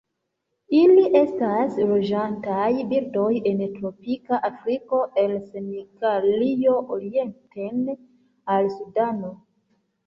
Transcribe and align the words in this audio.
Ili 0.77 1.01
estas 1.19 1.75
loĝantaj 1.89 2.71
birdoj 2.95 3.27
en 3.51 3.61
tropika 3.77 4.41
Afriko 4.51 5.03
el 5.27 5.37
Senegalio 5.53 6.75
orienten 6.99 7.87
al 8.57 8.77
Sudano. 8.81 9.37